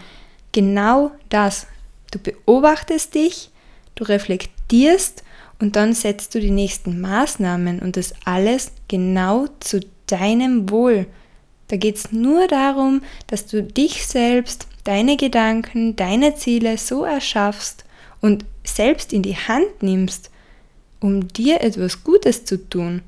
Genau 0.52 1.12
das. 1.30 1.68
Du 2.12 2.20
beobachtest 2.20 3.16
dich, 3.16 3.50
du 3.96 4.04
reflektierst 4.04 5.24
und 5.60 5.76
dann 5.76 5.94
setzt 5.94 6.36
du 6.36 6.40
die 6.40 6.52
nächsten 6.52 7.02
Maßnahmen 7.02 7.80
und 7.80 7.98
das 7.98 8.14
alles 8.26 8.72
genau 8.88 9.48
zu 9.60 9.80
deinem 10.08 10.70
Wohl. 10.70 11.08
Da 11.70 11.78
geht 11.78 11.96
es 11.96 12.12
nur 12.12 12.48
darum, 12.48 13.02
dass 13.28 13.48
du 13.48 13.64
dich 13.64 14.06
selbst, 14.06 14.68
deine 14.84 15.18
Gedanken, 15.18 15.96
deine 15.96 16.36
Ziele 16.36 16.78
so 16.78 17.04
erschaffst 17.04 17.86
und 18.22 18.46
selbst 18.64 19.14
in 19.14 19.24
die 19.24 19.36
Hand 19.38 19.82
nimmst, 19.82 20.30
um 21.00 21.28
dir 21.30 21.62
etwas 21.62 22.04
Gutes 22.04 22.46
zu 22.46 22.58
tun. 22.70 23.02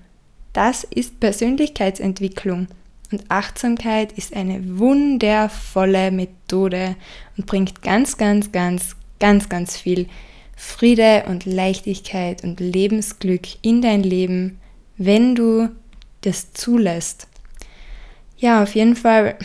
Das 0.56 0.86
ist 0.86 1.20
Persönlichkeitsentwicklung. 1.20 2.68
Und 3.12 3.26
Achtsamkeit 3.28 4.14
ist 4.14 4.34
eine 4.34 4.80
wundervolle 4.80 6.12
Methode 6.12 6.96
und 7.36 7.46
bringt 7.46 7.82
ganz, 7.82 8.16
ganz, 8.16 8.54
ganz, 8.54 8.96
ganz, 9.20 9.50
ganz 9.50 9.76
viel 9.76 10.08
Friede 10.56 11.26
und 11.28 11.46
Leichtigkeit 11.46 12.42
und 12.46 12.62
Lebensglück 12.62 13.42
in 13.64 13.82
dein 13.82 14.02
Leben, 14.02 14.62
wenn 14.96 15.36
du 15.36 15.70
das 16.22 16.54
zulässt. 16.54 17.28
Ja, 18.38 18.64
auf 18.64 18.76
jeden 18.76 18.96
Fall, 18.96 19.36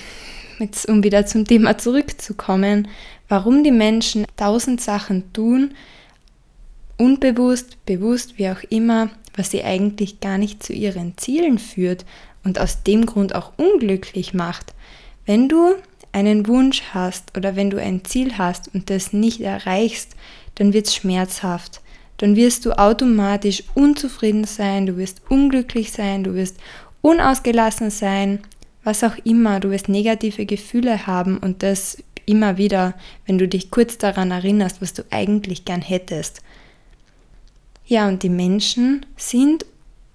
jetzt, 0.61 0.89
um 0.89 1.03
wieder 1.03 1.27
zum 1.27 1.45
Thema 1.45 1.77
zurückzukommen, 1.77 2.87
warum 3.29 3.65
die 3.65 3.73
Menschen 3.73 4.27
tausend 4.37 4.81
Sachen 4.81 5.33
tun, 5.33 5.75
unbewusst, 6.99 7.85
bewusst, 7.85 8.39
wie 8.39 8.49
auch 8.49 8.63
immer, 8.69 9.11
was 9.35 9.51
sie 9.51 9.65
eigentlich 9.65 10.21
gar 10.21 10.39
nicht 10.39 10.63
zu 10.63 10.73
ihren 10.73 11.17
Zielen 11.17 11.59
führt 11.59 12.05
und 12.45 12.59
aus 12.59 12.83
dem 12.83 13.07
Grund 13.07 13.35
auch 13.35 13.53
unglücklich 13.57 14.35
macht. 14.35 14.75
Wenn 15.27 15.49
du 15.49 15.75
einen 16.13 16.47
Wunsch 16.47 16.83
hast 16.93 17.37
oder 17.37 17.57
wenn 17.57 17.71
du 17.71 17.81
ein 17.81 18.05
Ziel 18.05 18.39
hast 18.39 18.75
und 18.75 18.91
das 18.91 19.13
nicht 19.13 19.41
erreichst, 19.41 20.17
dann 20.57 20.73
wird 20.73 20.87
es 20.87 20.95
schmerzhaft. 20.95 21.81
Dann 22.17 22.37
wirst 22.37 22.67
du 22.67 22.73
automatisch 22.73 23.65
unzufrieden 23.75 24.45
sein, 24.45 24.87
du 24.87 24.97
wirst 24.97 25.23
unglücklich 25.29 25.93
sein, 25.93 26.25
du 26.25 26.35
wirst 26.35 26.59
unausgelassen 27.01 27.91
sein, 27.91 28.41
was 28.85 29.05
auch 29.05 29.17
immer, 29.25 29.61
du 29.61 29.71
wirst 29.71 29.89
negative 29.89 30.47
Gefühle 30.47 31.07
haben 31.07 31.39
und 31.39 31.63
das 31.63 32.03
immer 32.27 32.57
wieder, 32.57 32.95
wenn 33.27 33.39
du 33.39 33.49
dich 33.49 33.71
kurz 33.71 33.99
daran 33.99 34.31
erinnerst, 34.31 34.83
was 34.83 34.93
du 34.93 35.03
eigentlich 35.11 35.65
gern 35.65 35.83
hättest. 35.83 36.43
Ja, 37.91 38.07
und 38.07 38.23
die 38.23 38.29
Menschen 38.29 39.05
sind 39.17 39.67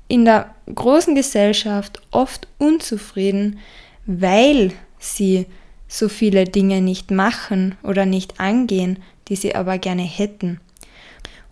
in 0.07 0.23
der 0.23 0.55
großen 0.73 1.13
Gesellschaft 1.13 2.01
oft 2.09 2.47
unzufrieden, 2.57 3.59
weil 4.05 4.71
sie 4.97 5.45
so 5.89 6.07
viele 6.07 6.45
Dinge 6.45 6.79
nicht 6.79 7.11
machen 7.11 7.75
oder 7.83 8.05
nicht 8.05 8.39
angehen, 8.39 8.99
die 9.27 9.35
sie 9.35 9.55
aber 9.55 9.77
gerne 9.77 10.03
hätten. 10.03 10.61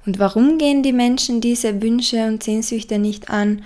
Und 0.06 0.18
warum 0.18 0.58
gehen 0.58 0.82
die 0.82 0.94
Menschen 0.94 1.42
diese 1.42 1.82
Wünsche 1.82 2.26
und 2.26 2.42
Sehnsüchte 2.42 3.00
nicht 3.00 3.30
an? 3.30 3.62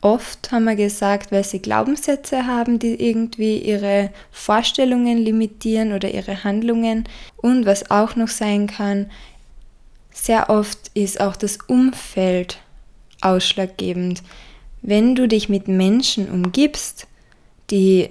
Oft 0.00 0.50
haben 0.50 0.64
wir 0.64 0.74
gesagt, 0.74 1.30
weil 1.30 1.44
sie 1.44 1.60
Glaubenssätze 1.62 2.44
haben, 2.44 2.80
die 2.80 3.08
irgendwie 3.08 3.58
ihre 3.58 4.10
Vorstellungen 4.32 5.18
limitieren 5.18 5.92
oder 5.92 6.12
ihre 6.12 6.42
Handlungen. 6.42 7.04
Und 7.36 7.66
was 7.66 7.88
auch 7.92 8.16
noch 8.16 8.28
sein 8.28 8.66
kann, 8.66 9.06
sehr 10.12 10.50
oft 10.50 10.90
ist 10.94 11.20
auch 11.20 11.36
das 11.36 11.58
Umfeld 11.66 12.58
ausschlaggebend. 13.20 14.22
Wenn 14.82 15.14
du 15.14 15.28
dich 15.28 15.48
mit 15.48 15.68
Menschen 15.68 16.30
umgibst, 16.30 17.06
die 17.70 18.10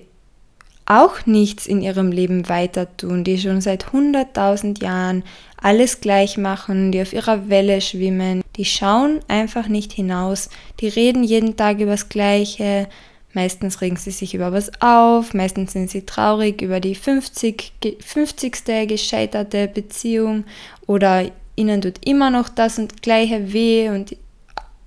auch 0.86 1.26
nichts 1.28 1.68
in 1.68 1.82
ihrem 1.82 2.12
Leben 2.12 2.50
weiter 2.50 2.98
tun, 2.98 3.24
die 3.24 3.38
schon 3.38 3.62
seit 3.62 3.86
100.000 3.86 4.82
Jahren 4.84 5.24
alles 5.62 6.02
gleich 6.02 6.38
machen, 6.38 6.92
die 6.92 7.02
auf 7.02 7.14
ihrer 7.14 7.48
Welle 7.50 7.80
schwimmen, 7.80 8.42
die 8.56 8.66
schauen 8.66 9.20
einfach 9.28 9.68
nicht 9.68 9.94
hinaus, 9.94 10.50
die 10.80 10.88
reden 10.88 11.24
jeden 11.24 11.56
Tag 11.56 11.80
über 11.80 11.92
das 11.92 12.10
Gleiche, 12.10 12.88
meistens 13.34 13.82
regen 13.82 13.98
sie 13.98 14.10
sich 14.10 14.34
über 14.34 14.52
was 14.52 14.72
auf, 14.82 15.36
meistens 15.36 15.74
sind 15.74 15.92
sie 15.92 16.08
traurig 16.08 16.62
über 16.64 16.80
die 16.80 16.96
50, 16.96 17.74
50. 18.04 18.88
gescheiterte 18.88 19.68
Beziehung 19.68 20.46
oder 20.88 21.30
ihnen 21.60 21.82
tut 21.82 22.06
immer 22.06 22.30
noch 22.30 22.50
das 22.50 22.80
und 22.80 23.02
gleiche 23.02 23.54
weh 23.54 23.90
und 23.90 24.16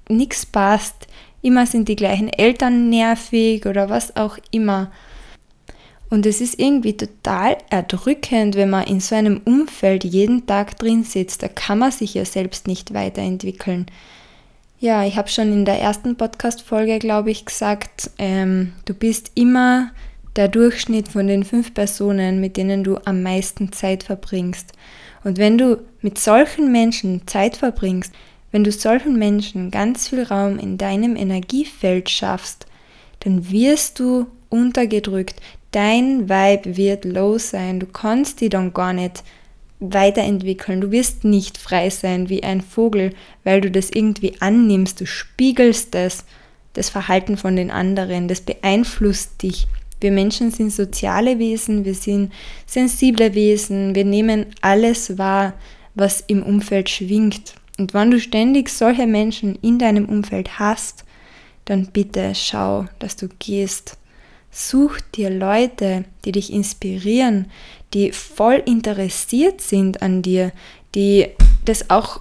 nichts 0.08 0.46
passt, 0.46 1.06
immer 1.42 1.66
sind 1.66 1.88
die 1.88 1.96
gleichen 1.96 2.28
Eltern 2.28 2.88
nervig 2.88 3.66
oder 3.66 3.90
was 3.90 4.16
auch 4.16 4.38
immer. 4.50 4.90
Und 6.08 6.26
es 6.26 6.42
ist 6.42 6.58
irgendwie 6.58 6.94
total 6.94 7.56
erdrückend, 7.70 8.54
wenn 8.54 8.68
man 8.68 8.86
in 8.86 9.00
so 9.00 9.14
einem 9.14 9.40
Umfeld 9.44 10.04
jeden 10.04 10.46
Tag 10.46 10.78
drin 10.78 11.04
sitzt. 11.04 11.42
Da 11.42 11.48
kann 11.48 11.78
man 11.78 11.90
sich 11.90 12.12
ja 12.12 12.26
selbst 12.26 12.66
nicht 12.66 12.92
weiterentwickeln. 12.92 13.86
Ja, 14.78 15.04
ich 15.06 15.16
habe 15.16 15.28
schon 15.28 15.52
in 15.52 15.64
der 15.64 15.80
ersten 15.80 16.16
Podcast-Folge, 16.16 16.98
glaube 16.98 17.30
ich, 17.30 17.46
gesagt, 17.46 18.10
ähm, 18.18 18.74
du 18.84 18.92
bist 18.92 19.32
immer 19.36 19.90
der 20.36 20.48
Durchschnitt 20.48 21.08
von 21.08 21.28
den 21.28 21.44
fünf 21.44 21.72
Personen, 21.72 22.40
mit 22.40 22.56
denen 22.56 22.84
du 22.84 22.98
am 23.04 23.22
meisten 23.22 23.72
Zeit 23.72 24.02
verbringst. 24.02 24.72
Und 25.24 25.38
wenn 25.38 25.58
du 25.58 25.82
mit 26.00 26.18
solchen 26.18 26.72
Menschen 26.72 27.26
Zeit 27.26 27.56
verbringst, 27.56 28.12
wenn 28.50 28.64
du 28.64 28.72
solchen 28.72 29.18
Menschen 29.18 29.70
ganz 29.70 30.08
viel 30.08 30.22
Raum 30.22 30.58
in 30.58 30.78
deinem 30.78 31.16
Energiefeld 31.16 32.10
schaffst, 32.10 32.66
dann 33.20 33.50
wirst 33.50 33.98
du 33.98 34.26
untergedrückt, 34.50 35.40
dein 35.70 36.28
Vibe 36.28 36.76
wird 36.76 37.04
low 37.04 37.38
sein, 37.38 37.80
du 37.80 37.86
kannst 37.86 38.40
die 38.40 38.50
dann 38.50 38.74
gar 38.74 38.92
nicht 38.92 39.22
weiterentwickeln, 39.80 40.80
du 40.80 40.90
wirst 40.90 41.24
nicht 41.24 41.58
frei 41.58 41.90
sein 41.90 42.28
wie 42.28 42.42
ein 42.42 42.60
Vogel, 42.60 43.14
weil 43.42 43.60
du 43.60 43.70
das 43.70 43.90
irgendwie 43.90 44.34
annimmst, 44.40 45.00
du 45.00 45.06
spiegelst 45.06 45.94
das, 45.94 46.24
das 46.74 46.90
Verhalten 46.90 47.36
von 47.36 47.56
den 47.56 47.70
anderen, 47.70 48.28
das 48.28 48.42
beeinflusst 48.42 49.42
dich. 49.42 49.66
Wir 50.02 50.12
Menschen 50.12 50.50
sind 50.50 50.73
soziale 50.73 51.38
Wesen, 51.38 51.85
wir 51.85 51.94
sind 51.94 52.32
sensible 52.66 53.35
Wesen, 53.35 53.94
wir 53.94 54.04
nehmen 54.04 54.47
alles 54.61 55.16
wahr, 55.18 55.54
was 55.94 56.23
im 56.26 56.42
Umfeld 56.42 56.90
schwingt. 56.90 57.54
Und 57.78 57.94
wenn 57.94 58.11
du 58.11 58.21
ständig 58.21 58.68
solche 58.68 59.06
Menschen 59.06 59.56
in 59.62 59.78
deinem 59.78 60.06
Umfeld 60.06 60.59
hast, 60.59 61.04
dann 61.64 61.87
bitte 61.87 62.35
schau, 62.35 62.87
dass 62.99 63.16
du 63.16 63.28
gehst 63.38 63.97
Such 64.54 65.00
dir 65.14 65.30
Leute, 65.30 66.04
die 66.26 66.32
dich 66.32 66.52
inspirieren, 66.52 67.50
die 67.94 68.12
voll 68.12 68.62
interessiert 68.66 69.62
sind 69.62 70.02
an 70.02 70.21
dir, 70.21 70.52
die 70.94 71.28
das 71.64 71.88
auch, 71.88 72.21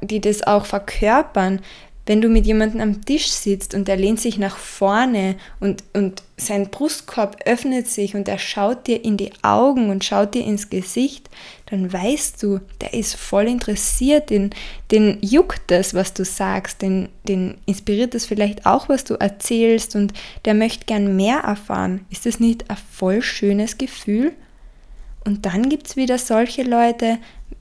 die 0.00 0.20
das 0.20 0.44
auch 0.44 0.66
verkörpern, 0.66 1.60
wenn 2.08 2.22
du 2.22 2.30
mit 2.30 2.46
jemandem 2.46 2.80
am 2.80 3.04
Tisch 3.04 3.28
sitzt 3.28 3.74
und 3.74 3.86
er 3.86 3.96
lehnt 3.96 4.18
sich 4.18 4.38
nach 4.38 4.56
vorne 4.56 5.36
und, 5.60 5.84
und 5.92 6.22
sein 6.38 6.70
Brustkorb 6.70 7.36
öffnet 7.44 7.86
sich 7.86 8.14
und 8.14 8.26
er 8.28 8.38
schaut 8.38 8.86
dir 8.86 9.04
in 9.04 9.18
die 9.18 9.30
Augen 9.42 9.90
und 9.90 10.02
schaut 10.06 10.32
dir 10.32 10.42
ins 10.42 10.70
Gesicht, 10.70 11.28
dann 11.66 11.92
weißt 11.92 12.42
du, 12.42 12.60
der 12.80 12.94
ist 12.94 13.14
voll 13.14 13.46
interessiert, 13.46 14.30
den, 14.30 14.54
den 14.90 15.18
juckt 15.20 15.60
das, 15.66 15.92
was 15.92 16.14
du 16.14 16.24
sagst, 16.24 16.80
den, 16.80 17.10
den 17.24 17.58
inspiriert 17.66 18.14
das 18.14 18.24
vielleicht 18.24 18.64
auch, 18.64 18.88
was 18.88 19.04
du 19.04 19.12
erzählst 19.20 19.94
und 19.94 20.14
der 20.46 20.54
möchte 20.54 20.86
gern 20.86 21.14
mehr 21.14 21.40
erfahren. 21.40 22.06
Ist 22.08 22.24
das 22.24 22.40
nicht 22.40 22.70
ein 22.70 22.78
voll 22.90 23.20
schönes 23.20 23.76
Gefühl? 23.76 24.32
Und 25.26 25.44
dann 25.44 25.68
gibt 25.68 25.88
es 25.88 25.96
wieder 25.96 26.16
solche 26.16 26.62
Leute, 26.62 27.18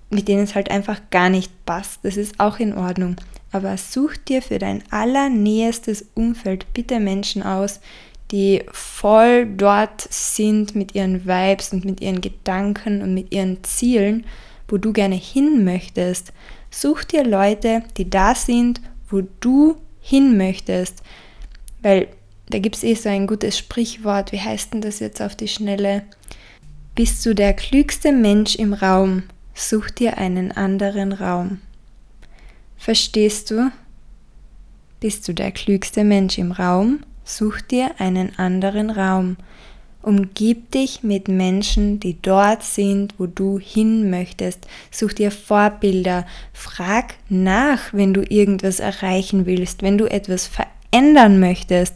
mit 0.09 0.29
denen 0.29 0.45
es 0.45 0.55
halt 0.55 0.71
einfach 0.71 1.01
gar 1.09 1.29
nicht 1.29 1.51
passt. 1.65 1.99
Das 2.03 2.15
ist 2.15 2.39
auch 2.39 2.59
in 2.59 2.73
Ordnung 2.73 3.17
aber 3.57 3.77
such 3.77 4.17
dir 4.17 4.41
für 4.41 4.59
dein 4.59 4.83
allernähestes 4.91 6.05
Umfeld 6.15 6.65
bitte 6.73 6.99
Menschen 6.99 7.43
aus, 7.43 7.79
die 8.31 8.63
voll 8.71 9.45
dort 9.45 10.01
sind 10.09 10.75
mit 10.75 10.95
ihren 10.95 11.25
Vibes 11.25 11.73
und 11.73 11.85
mit 11.85 12.01
ihren 12.01 12.21
Gedanken 12.21 13.01
und 13.01 13.13
mit 13.13 13.31
ihren 13.31 13.63
Zielen, 13.63 14.25
wo 14.67 14.77
du 14.77 14.91
gerne 14.91 15.15
hin 15.15 15.63
möchtest. 15.63 16.33
Such 16.69 17.05
dir 17.05 17.23
Leute, 17.23 17.83
die 17.97 18.09
da 18.09 18.35
sind, 18.35 18.81
wo 19.09 19.21
du 19.39 19.77
hin 20.01 20.37
möchtest. 20.37 21.01
Weil 21.81 22.09
da 22.49 22.59
gibt 22.59 22.75
es 22.75 22.83
eh 22.83 22.95
so 22.95 23.09
ein 23.09 23.27
gutes 23.27 23.57
Sprichwort, 23.57 24.31
wie 24.31 24.41
heißt 24.41 24.73
denn 24.73 24.81
das 24.81 24.99
jetzt 24.99 25.21
auf 25.21 25.35
die 25.35 25.47
Schnelle? 25.47 26.03
Bist 26.95 27.25
du 27.25 27.35
der 27.35 27.53
klügste 27.53 28.11
Mensch 28.11 28.55
im 28.55 28.73
Raum, 28.73 29.23
such 29.53 29.89
dir 29.91 30.17
einen 30.17 30.51
anderen 30.51 31.13
Raum. 31.13 31.61
Verstehst 32.77 33.51
du? 33.51 33.71
Bist 34.99 35.27
du 35.27 35.33
der 35.33 35.51
klügste 35.51 36.03
Mensch 36.03 36.37
im 36.37 36.51
Raum? 36.51 37.01
Such 37.23 37.61
dir 37.61 37.91
einen 37.99 38.37
anderen 38.39 38.89
Raum. 38.89 39.37
Umgib 40.01 40.71
dich 40.71 41.03
mit 41.03 41.27
Menschen, 41.27 41.99
die 41.99 42.21
dort 42.21 42.63
sind, 42.63 43.15
wo 43.17 43.25
du 43.25 43.59
hin 43.59 44.09
möchtest. 44.09 44.65
Such 44.89 45.13
dir 45.13 45.31
Vorbilder. 45.31 46.25
Frag 46.53 47.15
nach, 47.27 47.93
wenn 47.93 48.13
du 48.13 48.21
irgendwas 48.21 48.79
erreichen 48.79 49.45
willst, 49.45 49.81
wenn 49.81 49.97
du 49.97 50.05
etwas 50.05 50.47
verändern 50.47 51.39
möchtest 51.39 51.95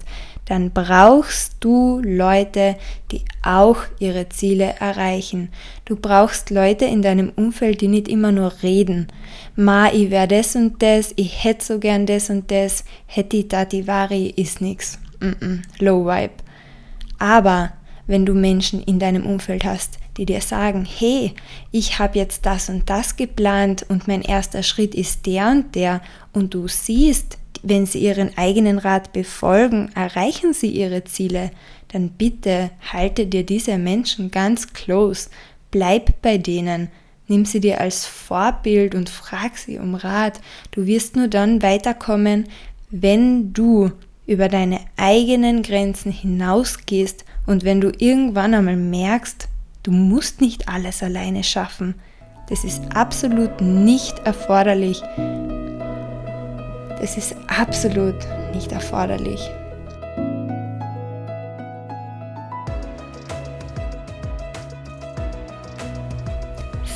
dann 0.52 0.72
brauchst 0.72 1.56
du 1.62 2.02
Leute, 2.04 2.76
die 3.10 3.22
auch 3.42 3.78
ihre 4.00 4.28
Ziele 4.28 4.76
erreichen. 4.82 5.48
Du 5.86 5.96
brauchst 5.96 6.50
Leute 6.50 6.84
in 6.84 7.02
deinem 7.02 7.32
Umfeld, 7.34 7.80
die 7.80 7.88
nicht 7.88 8.10
immer 8.10 8.34
nur 8.34 8.52
reden. 8.62 9.08
Ma, 9.56 9.90
ich 9.94 10.12
wär 10.12 10.28
das 10.28 10.58
und 10.58 10.84
das, 10.84 11.14
ich 11.16 11.46
hätte 11.46 11.64
so 11.64 11.80
gern 11.80 12.06
das 12.06 12.30
und 12.30 12.52
das, 12.52 12.84
hätte 13.06 13.48
tati 13.48 13.88
vari 13.88 14.34
ist 14.36 14.60
nix. 14.60 15.00
Mm 15.22 15.30
-mm, 15.30 15.62
low 15.80 16.06
vibe. 16.06 16.34
Aber 17.18 17.72
wenn 18.06 18.26
du 18.26 18.34
Menschen 18.34 18.84
in 18.84 19.00
deinem 19.00 19.26
Umfeld 19.26 19.64
hast, 19.64 20.00
die 20.18 20.26
dir 20.26 20.42
sagen, 20.42 20.86
hey, 20.86 21.34
ich 21.72 21.98
habe 21.98 22.20
jetzt 22.20 22.46
das 22.46 22.68
und 22.68 22.90
das 22.90 23.16
geplant 23.16 23.86
und 23.88 24.10
mein 24.10 24.22
erster 24.22 24.64
Schritt 24.64 24.96
ist 24.96 25.26
der 25.26 25.48
und 25.48 25.76
der 25.76 26.02
und 26.34 26.54
du 26.54 26.68
siehst, 26.68 27.38
wenn 27.64 27.86
sie 27.86 28.00
ihren 28.00 28.38
eigenen 28.38 28.78
Rat 28.78 29.14
befolgen, 29.14 29.92
erreichen 29.96 30.54
sie 30.54 30.70
ihre 30.70 31.04
Ziele, 31.04 31.52
dann 31.90 32.10
bitte 32.10 32.72
halte 32.92 33.28
dir 33.28 33.46
diese 33.46 33.78
Menschen 33.78 34.32
ganz 34.32 34.74
close, 34.74 35.30
bleib 35.70 36.22
bei 36.22 36.38
denen, 36.38 36.90
nimm 37.28 37.46
sie 37.46 37.60
dir 37.60 37.80
als 37.80 38.06
Vorbild 38.06 38.96
und 38.96 39.10
frag 39.10 39.58
sie 39.58 39.78
um 39.78 39.96
Rat. 39.96 40.42
Du 40.72 40.86
wirst 40.86 41.16
nur 41.16 41.28
dann 41.28 41.62
weiterkommen, 41.62 42.48
wenn 42.90 43.54
du 43.54 43.92
über 44.26 44.50
deine 44.50 44.80
eigenen 44.98 45.62
Grenzen 45.62 46.12
hinausgehst 46.12 47.26
und 47.46 47.64
wenn 47.64 47.82
du 47.82 47.92
irgendwann 47.98 48.54
einmal 48.54 48.78
merkst, 48.78 49.48
du 49.84 49.92
musst 49.92 50.42
nicht 50.42 50.70
alles 50.70 51.02
alleine 51.04 51.44
schaffen. 51.44 51.96
Das 52.50 52.64
ist 52.64 52.82
absolut 52.94 53.62
nicht 53.62 54.20
erforderlich. 54.20 55.02
Es 57.04 57.18
ist 57.18 57.36
absolut 57.48 58.16
nicht 58.54 58.72
erforderlich. 58.72 59.50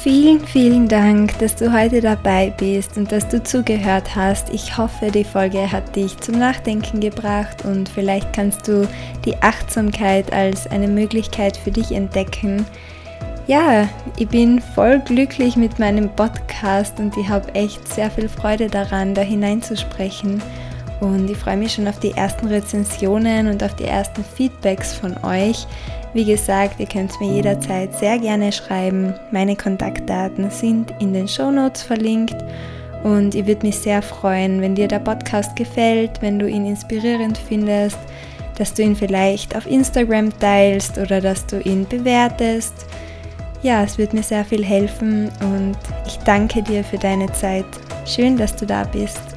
Vielen, 0.03 0.39
vielen 0.41 0.87
Dank, 0.87 1.35
dass 1.39 1.55
du 1.55 1.73
heute 1.73 2.01
dabei 2.01 2.53
bist 2.55 2.95
und 2.95 3.11
dass 3.11 3.27
du 3.27 3.41
zugehört 3.41 4.15
hast. 4.15 4.51
Ich 4.51 4.77
hoffe, 4.77 5.09
die 5.09 5.23
Folge 5.23 5.71
hat 5.71 5.95
dich 5.95 6.15
zum 6.17 6.37
Nachdenken 6.37 6.99
gebracht 6.99 7.65
und 7.65 7.89
vielleicht 7.89 8.31
kannst 8.31 8.67
du 8.67 8.87
die 9.25 9.35
Achtsamkeit 9.41 10.31
als 10.31 10.67
eine 10.67 10.87
Möglichkeit 10.87 11.57
für 11.57 11.71
dich 11.71 11.91
entdecken, 11.91 12.67
ja, 13.47 13.87
ich 14.17 14.27
bin 14.27 14.59
voll 14.59 14.99
glücklich 14.99 15.55
mit 15.55 15.77
meinem 15.77 16.09
Podcast 16.09 16.99
und 16.99 17.15
ich 17.15 17.29
habe 17.29 17.53
echt 17.53 17.87
sehr 17.87 18.09
viel 18.09 18.27
Freude 18.27 18.67
daran, 18.67 19.13
da 19.13 19.21
hineinzusprechen. 19.21 20.41
Und 20.99 21.29
ich 21.29 21.37
freue 21.37 21.57
mich 21.57 21.73
schon 21.73 21.87
auf 21.87 21.99
die 21.99 22.11
ersten 22.11 22.47
Rezensionen 22.47 23.47
und 23.47 23.63
auf 23.63 23.75
die 23.75 23.83
ersten 23.83 24.23
Feedbacks 24.23 24.93
von 24.93 25.15
euch. 25.23 25.67
Wie 26.13 26.25
gesagt, 26.25 26.79
ihr 26.79 26.87
könnt 26.87 27.19
mir 27.19 27.33
jederzeit 27.33 27.93
sehr 27.95 28.17
gerne 28.17 28.51
schreiben. 28.51 29.13
Meine 29.31 29.55
Kontaktdaten 29.55 30.49
sind 30.49 30.93
in 30.99 31.13
den 31.13 31.27
Show 31.27 31.51
Notes 31.51 31.83
verlinkt. 31.83 32.37
Und 33.03 33.35
ich 33.35 33.45
würde 33.45 33.67
mich 33.67 33.77
sehr 33.77 34.01
freuen, 34.01 34.61
wenn 34.61 34.73
dir 34.73 34.87
der 34.87 34.99
Podcast 34.99 35.55
gefällt, 35.55 36.21
wenn 36.21 36.39
du 36.39 36.49
ihn 36.49 36.65
inspirierend 36.65 37.37
findest, 37.37 37.99
dass 38.57 38.73
du 38.73 38.81
ihn 38.81 38.95
vielleicht 38.95 39.55
auf 39.55 39.67
Instagram 39.67 40.31
teilst 40.39 40.97
oder 40.97 41.21
dass 41.21 41.45
du 41.45 41.59
ihn 41.59 41.85
bewertest 41.87 42.87
ja, 43.65 43.81
es 43.83 43.97
wird 43.97 44.13
mir 44.13 44.21
sehr 44.21 44.45
viel 44.45 44.63
helfen 44.63 45.31
und 45.41 45.75
ich 46.05 46.17
danke 46.19 46.61
dir 46.61 46.83
für 46.83 46.99
deine 46.99 47.31
Zeit. 47.33 47.65
Schön, 48.05 48.37
dass 48.37 48.55
du 48.55 48.67
da 48.67 48.83
bist. 48.83 49.34